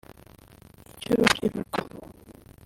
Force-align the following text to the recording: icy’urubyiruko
icy’urubyiruko 0.91 1.79